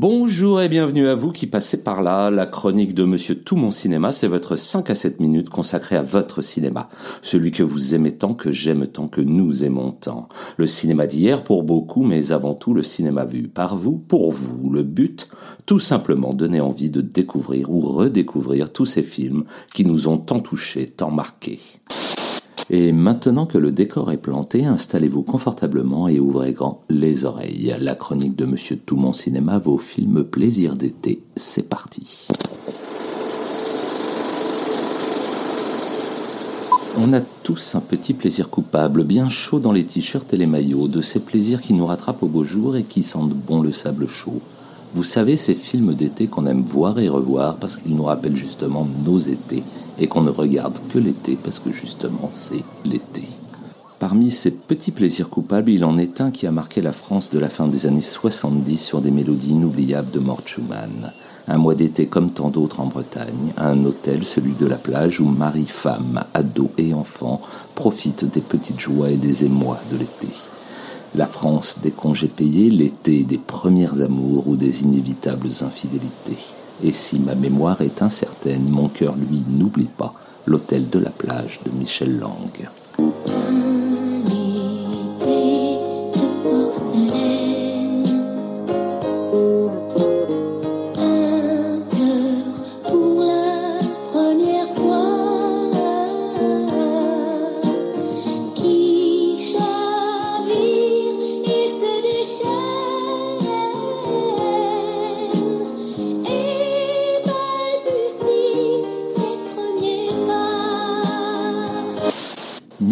Bonjour 0.00 0.62
et 0.62 0.68
bienvenue 0.68 1.08
à 1.08 1.16
vous 1.16 1.32
qui 1.32 1.48
passez 1.48 1.82
par 1.82 2.02
là. 2.02 2.30
La 2.30 2.46
chronique 2.46 2.94
de 2.94 3.02
Monsieur 3.02 3.34
Tout 3.34 3.56
Mon 3.56 3.72
Cinéma, 3.72 4.12
c'est 4.12 4.28
votre 4.28 4.54
5 4.54 4.88
à 4.90 4.94
7 4.94 5.18
minutes 5.18 5.50
consacrée 5.50 5.96
à 5.96 6.04
votre 6.04 6.40
cinéma. 6.40 6.88
Celui 7.20 7.50
que 7.50 7.64
vous 7.64 7.96
aimez 7.96 8.12
tant, 8.12 8.32
que 8.32 8.52
j'aime 8.52 8.86
tant, 8.86 9.08
que 9.08 9.20
nous 9.20 9.64
aimons 9.64 9.90
tant. 9.90 10.28
Le 10.56 10.68
cinéma 10.68 11.08
d'hier 11.08 11.42
pour 11.42 11.64
beaucoup, 11.64 12.04
mais 12.04 12.30
avant 12.30 12.54
tout 12.54 12.74
le 12.74 12.84
cinéma 12.84 13.24
vu 13.24 13.48
par 13.48 13.74
vous, 13.74 13.96
pour 13.96 14.30
vous. 14.30 14.70
Le 14.70 14.84
but, 14.84 15.28
tout 15.66 15.80
simplement 15.80 16.32
donner 16.32 16.60
envie 16.60 16.90
de 16.90 17.00
découvrir 17.00 17.68
ou 17.68 17.80
redécouvrir 17.80 18.72
tous 18.72 18.86
ces 18.86 19.02
films 19.02 19.46
qui 19.74 19.84
nous 19.84 20.06
ont 20.06 20.18
tant 20.18 20.38
touchés, 20.38 20.86
tant 20.86 21.10
marqués. 21.10 21.58
Et 22.70 22.92
maintenant 22.92 23.46
que 23.46 23.56
le 23.56 23.72
décor 23.72 24.12
est 24.12 24.18
planté, 24.18 24.66
installez-vous 24.66 25.22
confortablement 25.22 26.06
et 26.06 26.20
ouvrez 26.20 26.52
grand 26.52 26.82
les 26.90 27.24
oreilles. 27.24 27.74
La 27.80 27.94
chronique 27.94 28.36
de 28.36 28.44
Monsieur 28.44 28.76
Tout 28.76 28.96
Mon 28.96 29.14
Cinéma, 29.14 29.58
vos 29.58 29.78
films 29.78 30.22
plaisir 30.22 30.76
d'été, 30.76 31.22
c'est 31.34 31.70
parti. 31.70 32.28
On 37.00 37.14
a 37.14 37.20
tous 37.20 37.74
un 37.74 37.80
petit 37.80 38.12
plaisir 38.12 38.50
coupable, 38.50 39.04
bien 39.04 39.30
chaud 39.30 39.60
dans 39.60 39.72
les 39.72 39.86
t-shirts 39.86 40.34
et 40.34 40.36
les 40.36 40.46
maillots, 40.46 40.88
de 40.88 41.00
ces 41.00 41.20
plaisirs 41.20 41.62
qui 41.62 41.72
nous 41.72 41.86
rattrapent 41.86 42.22
au 42.22 42.28
beau 42.28 42.44
jour 42.44 42.76
et 42.76 42.82
qui 42.82 43.02
sentent 43.02 43.32
bon 43.32 43.62
le 43.62 43.72
sable 43.72 44.08
chaud. 44.08 44.42
Vous 44.94 45.04
savez, 45.04 45.36
ces 45.36 45.54
films 45.54 45.94
d'été 45.94 46.28
qu'on 46.28 46.46
aime 46.46 46.62
voir 46.62 46.98
et 46.98 47.08
revoir 47.08 47.56
parce 47.56 47.76
qu'ils 47.76 47.94
nous 47.94 48.04
rappellent 48.04 48.36
justement 48.36 48.88
nos 49.04 49.18
étés 49.18 49.62
et 49.98 50.06
qu'on 50.06 50.22
ne 50.22 50.30
regarde 50.30 50.78
que 50.88 50.98
l'été 50.98 51.36
parce 51.42 51.58
que 51.58 51.70
justement 51.70 52.30
c'est 52.32 52.64
l'été. 52.84 53.22
Parmi 53.98 54.30
ces 54.30 54.52
petits 54.52 54.92
plaisirs 54.92 55.28
coupables, 55.28 55.70
il 55.70 55.84
en 55.84 55.98
est 55.98 56.20
un 56.20 56.30
qui 56.30 56.46
a 56.46 56.52
marqué 56.52 56.80
la 56.80 56.92
France 56.92 57.30
de 57.30 57.38
la 57.38 57.48
fin 57.48 57.66
des 57.66 57.86
années 57.86 58.00
70 58.00 58.78
sur 58.78 59.00
des 59.00 59.10
mélodies 59.10 59.52
inoubliables 59.52 60.10
de 60.10 60.20
Mort 60.20 60.42
Schumann. 60.46 61.12
Un 61.48 61.58
mois 61.58 61.74
d'été 61.74 62.06
comme 62.06 62.30
tant 62.30 62.48
d'autres 62.48 62.80
en 62.80 62.86
Bretagne, 62.86 63.52
un 63.56 63.84
hôtel, 63.84 64.24
celui 64.24 64.52
de 64.52 64.66
la 64.66 64.76
plage, 64.76 65.20
où 65.20 65.24
mari, 65.24 65.64
femme, 65.66 66.22
ados 66.32 66.70
et 66.78 66.94
enfants 66.94 67.40
profitent 67.74 68.24
des 68.24 68.40
petites 68.40 68.80
joies 68.80 69.10
et 69.10 69.16
des 69.16 69.44
émois 69.44 69.80
de 69.90 69.96
l'été. 69.96 70.28
La 71.14 71.26
France 71.26 71.78
des 71.82 71.90
congés 71.90 72.28
payés, 72.28 72.70
l'été 72.70 73.22
des 73.22 73.38
premières 73.38 74.02
amours 74.02 74.46
ou 74.46 74.56
des 74.56 74.82
inévitables 74.82 75.48
infidélités. 75.62 76.36
Et 76.84 76.92
si 76.92 77.18
ma 77.18 77.34
mémoire 77.34 77.80
est 77.80 78.02
incertaine, 78.02 78.68
mon 78.68 78.88
cœur, 78.88 79.16
lui, 79.16 79.42
n'oublie 79.48 79.88
pas 79.96 80.12
l'hôtel 80.46 80.88
de 80.88 80.98
la 80.98 81.10
plage 81.10 81.60
de 81.64 81.70
Michel 81.70 82.18
Lang. 82.18 83.77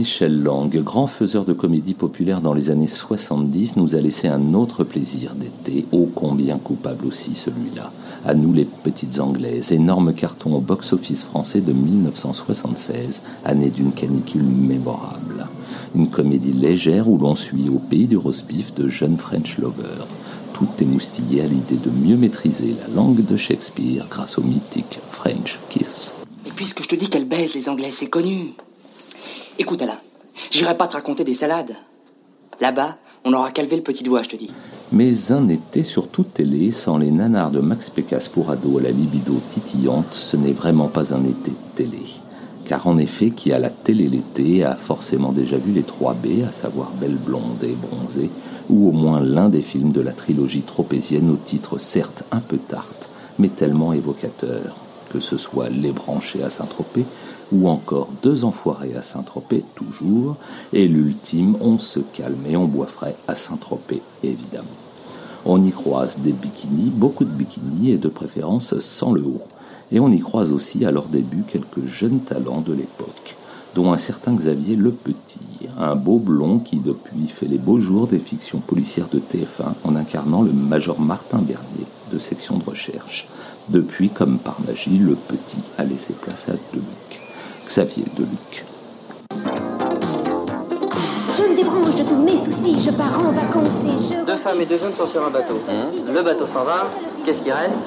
Michel 0.06 0.40
Lang, 0.40 0.72
grand 0.84 1.08
faiseur 1.08 1.44
de 1.44 1.52
comédie 1.52 1.94
populaire 1.94 2.40
dans 2.40 2.54
les 2.54 2.70
années 2.70 2.86
70, 2.86 3.76
nous 3.76 3.96
a 3.96 4.00
laissé 4.00 4.28
un 4.28 4.54
autre 4.54 4.84
plaisir 4.84 5.34
d'été, 5.34 5.84
ô 5.90 6.08
combien 6.14 6.58
coupable 6.58 7.06
aussi 7.06 7.34
celui-là. 7.34 7.90
À 8.24 8.34
nous 8.34 8.52
les 8.52 8.66
petites 8.66 9.18
anglaises, 9.18 9.72
énorme 9.72 10.14
carton 10.14 10.54
au 10.54 10.60
box-office 10.60 11.24
français 11.24 11.60
de 11.60 11.72
1976, 11.72 13.22
année 13.44 13.68
d'une 13.68 13.90
canicule 13.90 14.44
mémorable. 14.44 15.48
Une 15.96 16.08
comédie 16.08 16.52
légère 16.52 17.08
où 17.08 17.18
l'on 17.18 17.34
suit 17.34 17.68
au 17.68 17.80
pays 17.80 18.06
du 18.06 18.16
roast 18.16 18.46
beef 18.46 18.74
de 18.74 18.86
jeunes 18.86 19.18
French 19.18 19.58
lovers. 19.58 20.06
Tout 20.52 20.68
émoustillé 20.78 21.42
à 21.42 21.48
l'idée 21.48 21.78
de 21.84 21.90
mieux 21.90 22.16
maîtriser 22.16 22.76
la 22.86 22.94
langue 22.94 23.24
de 23.24 23.36
Shakespeare 23.36 24.06
grâce 24.08 24.38
au 24.38 24.42
mythique 24.42 25.00
French 25.10 25.58
Kiss. 25.68 26.14
Et 26.46 26.50
puisque 26.54 26.84
je 26.84 26.88
te 26.90 26.94
dis 26.94 27.08
qu'elle 27.08 27.26
baise 27.26 27.54
les 27.54 27.68
Anglais, 27.68 27.90
c'est 27.90 28.06
connu. 28.06 28.52
Écoute 29.58 29.80
Alain, 29.80 29.96
j'irai 30.50 30.76
pas 30.76 30.86
te 30.86 30.96
raconter 30.96 31.24
des 31.24 31.32
salades. 31.32 31.74
Là-bas, 32.60 32.98
on 33.24 33.32
aura 33.32 33.50
calvé 33.50 33.76
le 33.76 33.82
petit 33.82 34.02
doigt, 34.02 34.22
je 34.22 34.28
te 34.28 34.36
dis. 34.36 34.50
Mais 34.92 35.32
un 35.32 35.48
été 35.48 35.82
sur 35.82 36.08
toute 36.08 36.34
télé, 36.34 36.72
sans 36.72 36.98
les 36.98 37.10
nanars 37.10 37.50
de 37.50 37.60
Max 37.60 37.88
Pécasse 37.88 38.28
pour 38.28 38.50
à 38.50 38.56
la 38.82 38.90
libido 38.90 39.40
titillante, 39.48 40.12
ce 40.12 40.36
n'est 40.36 40.52
vraiment 40.52 40.88
pas 40.88 41.14
un 41.14 41.24
été 41.24 41.52
télé. 41.74 42.02
Car 42.66 42.86
en 42.86 42.98
effet, 42.98 43.30
qui 43.30 43.50
a 43.50 43.58
la 43.58 43.70
télé 43.70 44.08
l'été 44.08 44.62
a 44.62 44.76
forcément 44.76 45.32
déjà 45.32 45.56
vu 45.56 45.72
les 45.72 45.84
3 45.84 46.12
B, 46.14 46.44
à 46.46 46.52
savoir 46.52 46.90
Belle 47.00 47.16
Blonde 47.16 47.62
et 47.62 47.74
Bronzée, 47.74 48.30
ou 48.68 48.90
au 48.90 48.92
moins 48.92 49.20
l'un 49.20 49.48
des 49.48 49.62
films 49.62 49.92
de 49.92 50.02
la 50.02 50.12
trilogie 50.12 50.62
tropézienne 50.62 51.30
au 51.30 51.36
titre 51.36 51.78
certes 51.78 52.24
un 52.30 52.40
peu 52.40 52.58
tarte, 52.58 53.08
mais 53.38 53.48
tellement 53.48 53.94
évocateur, 53.94 54.76
que 55.10 55.20
ce 55.20 55.38
soit 55.38 55.70
Les 55.70 55.92
Branchés 55.92 56.42
à 56.42 56.50
Saint-Tropez, 56.50 57.06
ou 57.52 57.68
encore 57.68 58.08
Deux 58.22 58.44
Enfoirés 58.44 58.94
à 58.94 59.02
Saint-Tropez, 59.02 59.64
toujours, 59.74 60.36
et 60.72 60.88
l'ultime 60.88 61.56
On 61.60 61.78
se 61.78 62.00
calme 62.00 62.46
et 62.46 62.56
on 62.56 62.66
boit 62.66 62.86
frais 62.86 63.16
à 63.28 63.34
Saint-Tropez, 63.34 64.02
évidemment. 64.22 64.66
On 65.44 65.62
y 65.62 65.70
croise 65.70 66.18
des 66.18 66.32
bikinis, 66.32 66.90
beaucoup 66.90 67.24
de 67.24 67.30
bikinis, 67.30 67.92
et 67.92 67.98
de 67.98 68.08
préférence 68.08 68.78
sans 68.80 69.12
le 69.12 69.22
haut. 69.22 69.42
Et 69.92 70.00
on 70.00 70.10
y 70.10 70.18
croise 70.18 70.52
aussi 70.52 70.84
à 70.84 70.90
leur 70.90 71.04
début 71.04 71.44
quelques 71.46 71.86
jeunes 71.86 72.18
talents 72.18 72.62
de 72.62 72.72
l'époque, 72.72 73.36
dont 73.76 73.92
un 73.92 73.96
certain 73.96 74.34
Xavier 74.34 74.74
Le 74.74 74.90
Petit, 74.90 75.68
un 75.78 75.94
beau 75.94 76.18
blond 76.18 76.58
qui 76.58 76.78
depuis 76.78 77.28
fait 77.28 77.46
les 77.46 77.58
beaux 77.58 77.78
jours 77.78 78.08
des 78.08 78.18
fictions 78.18 78.58
policières 78.58 79.08
de 79.08 79.20
TF1 79.20 79.74
en 79.84 79.94
incarnant 79.94 80.42
le 80.42 80.52
major 80.52 80.98
Martin 80.98 81.38
Bernier 81.38 81.86
de 82.12 82.18
section 82.18 82.58
de 82.58 82.64
recherche. 82.64 83.28
Depuis, 83.68 84.08
comme 84.08 84.38
par 84.38 84.60
magie, 84.66 84.98
Le 84.98 85.14
Petit 85.14 85.62
a 85.78 85.84
laissé 85.84 86.12
place 86.12 86.48
à 86.48 86.52
Deluc. 86.72 87.05
Xavier 87.66 88.04
Deluc. 88.16 88.64
Je 91.36 91.42
me 91.42 91.56
débranche 91.56 91.96
de 91.96 92.02
tous 92.04 92.16
mes 92.16 92.38
soucis, 92.38 92.80
je 92.80 92.90
pars 92.90 93.18
en 93.18 93.32
vacances 93.32 93.70
et 93.84 94.14
je... 94.14 94.24
Deux 94.24 94.38
femmes 94.38 94.60
et 94.60 94.66
deux 94.66 94.82
hommes 94.82 94.94
sont 94.96 95.06
sur 95.06 95.26
un 95.26 95.30
bateau. 95.30 95.60
Le 96.06 96.22
bateau 96.22 96.46
s'en 96.46 96.64
va. 96.64 96.88
Qu'est-ce 97.24 97.40
qui 97.40 97.50
reste 97.50 97.80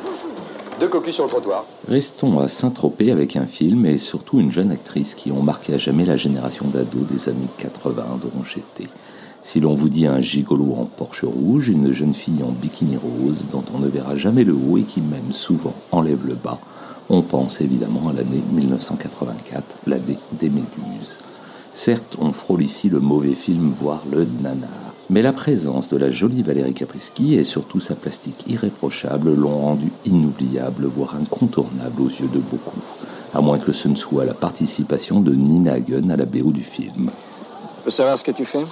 Deux 0.80 0.90
cocus 0.90 1.16
sur 1.16 1.24
le 1.24 1.30
trottoir. 1.30 1.66
Restons 1.88 2.40
à 2.40 2.48
Saint-Tropez 2.48 3.12
avec 3.12 3.36
un 3.36 3.48
film 3.48 3.86
et 3.86 3.98
surtout 3.98 4.40
une 4.40 4.52
jeune 4.52 4.72
actrice 4.72 5.16
qui 5.16 5.32
ont 5.32 5.42
marqué 5.42 5.74
à 5.74 5.78
jamais 5.78 6.06
la 6.06 6.18
génération 6.18 6.66
d'ados 6.68 7.08
des 7.10 7.30
années 7.30 7.48
80 7.58 8.04
dont 8.22 8.44
j'étais. 8.44 8.90
Si 9.42 9.60
l'on 9.60 9.74
vous 9.74 9.90
dit 9.90 10.06
un 10.06 10.20
gigolo 10.20 10.76
en 10.78 10.86
Porsche 10.86 11.24
rouge, 11.24 11.70
une 11.70 11.94
jeune 11.94 12.14
fille 12.14 12.44
en 12.44 12.52
bikini 12.52 12.98
rose 12.98 13.48
dont 13.52 13.64
on 13.74 13.80
ne 13.80 13.88
verra 13.88 14.18
jamais 14.18 14.44
le 14.44 14.54
haut 14.54 14.78
et 14.78 14.84
qui 14.84 15.00
même 15.00 15.32
souvent 15.32 15.74
enlève 15.92 16.28
le 16.28 16.36
bas, 16.36 16.60
on 17.10 17.22
pense 17.22 17.62
évidemment 17.62 18.10
à 18.10 18.14
l'année 18.14 18.44
1984, 18.52 19.78
l'année 19.88 20.18
des 20.34 20.50
Méduses. 20.50 21.20
Certes, 21.74 22.18
on 22.20 22.34
frôle 22.34 22.64
ici 22.64 22.90
le 22.90 23.00
mauvais 23.00 23.34
film, 23.34 23.72
voire 23.80 24.04
le 24.12 24.28
nanar. 24.42 24.70
Mais 25.10 25.22
la 25.22 25.34
présence 25.34 25.90
de 25.90 25.98
la 25.98 26.12
jolie 26.12 26.44
Valérie 26.44 26.74
Caprisky 26.74 27.36
et 27.36 27.44
surtout 27.44 27.80
sa 27.80 27.96
plastique 27.96 28.44
irréprochable 28.48 29.34
l'ont 29.34 29.58
rendu 29.58 29.92
inoubliable, 30.06 30.86
voire 30.86 31.16
incontournable 31.16 32.02
aux 32.02 32.10
yeux 32.10 32.30
de 32.32 32.40
beaucoup. 32.40 32.82
À 33.34 33.42
moins 33.42 33.58
que 33.58 33.72
ce 33.72 33.88
ne 33.88 33.96
soit 33.96 34.26
la 34.26 34.34
participation 34.34 35.22
de 35.22 35.34
Nina 35.34 35.74
Hagen 35.74 36.10
à 36.10 36.18
la 36.18 36.26
BO 36.26 36.52
du 36.52 36.64
film. 36.64 37.10
Je 37.86 37.92
savoir 37.92 38.18
ce 38.18 38.24
que 38.24 38.32
tu 38.32 38.46
fais 38.46 38.64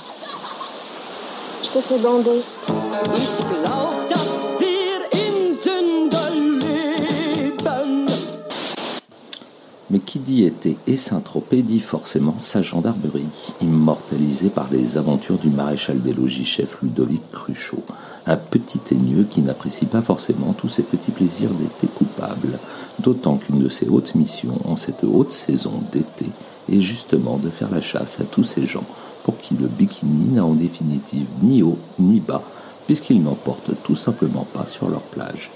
Mais 9.90 10.00
qui 10.00 10.20
dit 10.20 10.44
été 10.44 10.78
et 10.86 10.98
Saint-Tropez 10.98 11.62
dit 11.62 11.80
forcément 11.80 12.36
sa 12.38 12.62
gendarmerie, 12.62 13.30
immortalisée 13.62 14.50
par 14.50 14.68
les 14.72 14.98
aventures 14.98 15.38
du 15.38 15.50
maréchal 15.50 16.02
des 16.02 16.14
logis 16.14 16.46
chef 16.46 16.82
Ludovic 16.82 17.22
Cruchot, 17.32 17.84
un 18.26 18.36
petit 18.36 18.80
teigneux 18.80 19.24
qui 19.24 19.42
n'apprécie 19.42 19.86
pas 19.86 20.02
forcément 20.02 20.54
tous 20.54 20.70
ces 20.70 20.84
petits 20.84 21.12
plaisirs 21.12 21.54
d'été 21.54 21.88
coupables, 21.88 22.60
d'autant 23.00 23.38
qu'une 23.38 23.60
de 23.60 23.70
ses 23.70 23.88
hautes 23.88 24.16
missions 24.16 24.60
en 24.66 24.76
cette 24.76 25.06
haute 25.06 25.32
saison 25.32 25.74
d'été 25.94 26.26
est 26.72 26.80
justement 26.80 27.38
de 27.38 27.50
faire 27.50 27.70
la 27.72 27.82
chasse 27.82 28.20
à 28.20 28.24
tous 28.24 28.44
ces 28.44 28.66
gens 28.66 28.84
pour 29.24 29.38
qui 29.38 29.56
le 29.56 29.68
bikini 29.68 30.34
n'a 30.34 30.46
en 30.46 30.54
définitive 30.54 31.28
ni 31.42 31.64
haut 31.64 31.78
ni 32.00 32.20
bas, 32.20 32.42
puisqu'ils 32.86 33.22
n'en 33.22 33.36
portent 33.36 33.72
tout 33.84 33.96
simplement 33.96 34.46
pas 34.54 34.68
sur 34.68 34.90
leur 34.90 35.02
plage 35.02 35.52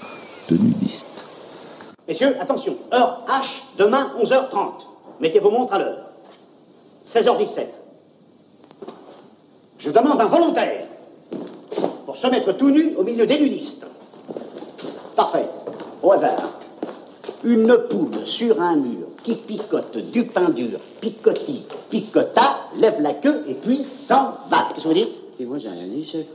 de 0.48 0.56
nudistes. 0.56 1.24
Messieurs, 2.08 2.36
attention, 2.40 2.76
heure 2.92 3.24
H, 3.28 3.78
demain 3.78 4.10
11h30. 4.22 4.72
Mettez 5.20 5.38
vos 5.38 5.50
montres 5.50 5.74
à 5.74 5.78
l'heure. 5.78 6.10
16h17. 7.08 7.66
Je 9.78 9.90
demande 9.90 10.20
un 10.20 10.26
volontaire 10.26 10.86
pour 12.04 12.16
se 12.16 12.26
mettre 12.26 12.52
tout 12.52 12.70
nu 12.70 12.94
au 12.96 13.04
milieu 13.04 13.26
des 13.26 13.38
nudistes. 13.38 13.86
Parfait. 15.16 15.48
Au 16.02 16.12
hasard. 16.12 16.60
Une 17.44 17.76
poule 17.88 18.26
sur 18.26 18.60
un 18.60 18.76
mur 18.76 19.11
qui 19.22 19.34
picote 19.34 19.98
du 20.12 20.24
pain 20.24 20.50
dur, 20.50 20.78
picoti, 21.00 21.62
picota, 21.90 22.68
lève 22.76 23.00
la 23.00 23.14
queue 23.14 23.44
et 23.48 23.54
puis 23.54 23.86
s'en 24.08 24.34
va. 24.50 24.68
Qu'est-ce 24.74 24.84
que 24.84 24.88
vous 24.88 24.94
dites 24.94 25.48
Moi, 25.48 25.58
j'ai 25.58 25.68
rien 25.68 25.86
dit, 25.86 26.04
chef. 26.04 26.26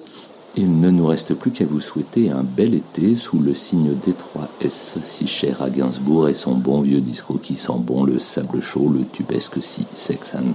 Il 0.59 0.79
ne 0.79 0.89
nous 0.89 1.05
reste 1.05 1.35
plus 1.35 1.51
qu'à 1.51 1.65
vous 1.65 1.79
souhaiter 1.79 2.31
un 2.31 2.41
bel 2.41 2.73
été 2.73 3.13
sous 3.13 3.39
le 3.39 3.53
signe 3.53 3.93
d'Étroit 3.93 4.47
S, 4.59 4.97
si 5.03 5.27
cher 5.27 5.61
à 5.61 5.69
Gainsbourg 5.69 6.29
et 6.29 6.33
son 6.33 6.55
bon 6.55 6.81
vieux 6.81 6.99
disco 6.99 7.35
qui 7.35 7.55
sent 7.55 7.77
bon 7.77 8.03
le 8.03 8.17
sable 8.17 8.59
chaud, 8.59 8.89
le 8.89 9.05
tubesque 9.05 9.61
si 9.61 9.85
Sex 9.93 10.33
and. 10.33 10.53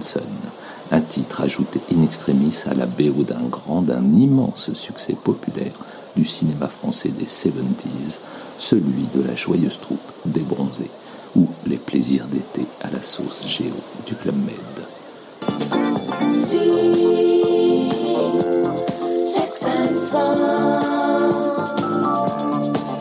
Un 0.91 0.99
titre 0.99 1.39
ajouté 1.39 1.79
in 1.95 2.03
extremis 2.03 2.65
à 2.69 2.73
la 2.73 2.85
BO 2.85 3.23
d'un 3.23 3.43
grand, 3.49 3.81
d'un 3.81 4.03
immense 4.15 4.73
succès 4.73 5.15
populaire 5.23 5.71
du 6.17 6.25
cinéma 6.25 6.67
français 6.67 7.09
des 7.09 7.25
70s, 7.25 8.19
celui 8.57 9.07
de 9.15 9.21
la 9.25 9.35
joyeuse 9.35 9.79
troupe 9.79 9.99
des 10.25 10.41
bronzés, 10.41 10.91
ou 11.35 11.47
les 11.67 11.77
plaisirs 11.77 12.27
d'été 12.27 12.65
à 12.81 12.89
la 12.91 13.01
sauce 13.01 13.47
géo 13.47 13.73
du 14.05 14.15
Club 14.15 14.35
Med. 14.35 14.55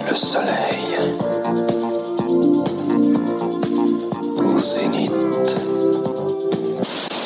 Le 0.09 0.15
soleil. 0.15 0.97
Au 4.37 4.59
zénith. 4.61 5.32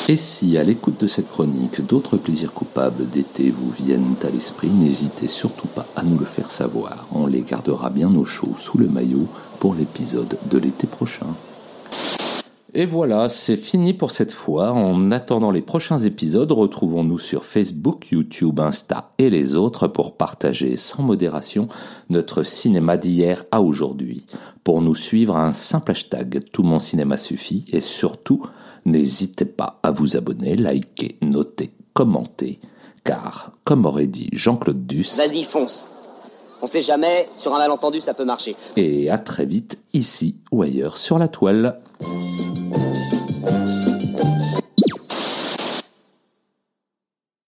Et 0.09 0.15
si, 0.15 0.57
à 0.57 0.63
l'écoute 0.63 1.01
de 1.01 1.07
cette 1.07 1.29
chronique, 1.29 1.85
d'autres 1.85 2.15
plaisirs 2.15 2.53
coupables 2.53 3.09
d'été 3.09 3.49
vous 3.49 3.71
viennent 3.71 4.15
à 4.23 4.29
l'esprit, 4.29 4.69
n'hésitez 4.69 5.27
surtout 5.27 5.67
pas 5.67 5.85
à 5.97 6.03
nous 6.03 6.17
le 6.17 6.23
faire 6.23 6.49
savoir. 6.49 7.07
On 7.11 7.27
les 7.27 7.41
gardera 7.41 7.89
bien 7.89 8.15
au 8.15 8.23
chaud 8.23 8.53
sous 8.55 8.77
le 8.77 8.87
maillot 8.87 9.27
pour 9.59 9.75
l'épisode 9.75 10.37
de 10.49 10.57
l'été 10.59 10.87
prochain. 10.87 11.27
Et 12.73 12.85
voilà, 12.85 13.27
c'est 13.27 13.57
fini 13.57 13.93
pour 13.93 14.11
cette 14.11 14.31
fois. 14.31 14.71
En 14.71 15.11
attendant 15.11 15.51
les 15.51 15.61
prochains 15.61 15.97
épisodes, 15.97 16.51
retrouvons-nous 16.51 17.17
sur 17.17 17.43
Facebook, 17.43 18.09
YouTube, 18.11 18.61
Insta 18.61 19.11
et 19.17 19.29
les 19.29 19.55
autres 19.55 19.87
pour 19.87 20.15
partager 20.15 20.77
sans 20.77 21.03
modération 21.03 21.67
notre 22.09 22.43
cinéma 22.43 22.95
d'hier 22.95 23.43
à 23.51 23.61
aujourd'hui. 23.61 24.25
Pour 24.63 24.81
nous 24.81 24.95
suivre, 24.95 25.35
un 25.35 25.53
simple 25.53 25.91
hashtag 25.91 26.39
Tout 26.53 26.63
mon 26.63 26.79
cinéma 26.79 27.17
suffit 27.17 27.65
et 27.69 27.81
surtout, 27.81 28.45
n'hésitez 28.85 29.45
pas 29.45 29.79
à 29.83 29.91
vous 29.91 30.17
abonner, 30.17 30.55
liker, 30.55 31.17
noter, 31.21 31.71
commenter. 31.93 32.59
Car, 33.03 33.51
comme 33.63 33.85
aurait 33.85 34.07
dit 34.07 34.29
Jean-Claude 34.33 34.85
Duss, 34.85 35.15
Vas-y, 35.17 35.43
fonce. 35.43 35.89
On 36.61 36.65
sait 36.67 36.81
jamais, 36.81 37.25
sur 37.35 37.53
un 37.53 37.59
malentendu, 37.59 37.99
ça 38.01 38.13
peut 38.13 38.25
marcher. 38.25 38.55
et 38.75 39.09
à 39.09 39.17
très 39.17 39.45
vite 39.45 39.79
ici 39.93 40.37
ou 40.51 40.63
ailleurs 40.63 40.97
sur 40.97 41.19
la 41.19 41.27
toile. 41.27 41.79